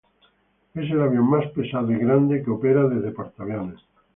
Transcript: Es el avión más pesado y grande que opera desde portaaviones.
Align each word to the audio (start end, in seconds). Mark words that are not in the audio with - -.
Es 0.73 0.89
el 0.89 0.99
avión 0.99 1.29
más 1.29 1.45
pesado 1.51 1.91
y 1.91 1.99
grande 1.99 2.41
que 2.43 2.49
opera 2.49 2.87
desde 2.87 3.11
portaaviones. 3.11 3.79